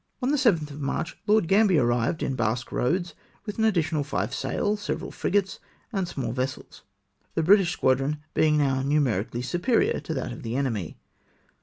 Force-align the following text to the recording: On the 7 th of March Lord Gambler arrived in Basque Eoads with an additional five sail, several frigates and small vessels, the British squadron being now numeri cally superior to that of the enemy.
On 0.19 0.29
the 0.31 0.37
7 0.39 0.61
th 0.61 0.71
of 0.71 0.81
March 0.81 1.15
Lord 1.27 1.47
Gambler 1.47 1.85
arrived 1.85 2.23
in 2.23 2.33
Basque 2.33 2.71
Eoads 2.71 3.13
with 3.45 3.59
an 3.59 3.65
additional 3.65 4.03
five 4.03 4.33
sail, 4.33 4.75
several 4.75 5.11
frigates 5.11 5.59
and 5.93 6.07
small 6.07 6.31
vessels, 6.31 6.81
the 7.35 7.43
British 7.43 7.71
squadron 7.73 8.17
being 8.33 8.57
now 8.57 8.81
numeri 8.81 9.29
cally 9.29 9.43
superior 9.43 9.99
to 9.99 10.15
that 10.15 10.31
of 10.33 10.41
the 10.41 10.55
enemy. 10.55 10.97